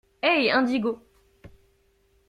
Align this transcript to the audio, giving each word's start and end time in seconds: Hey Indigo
Hey 0.21 0.49
Indigo 0.49 0.97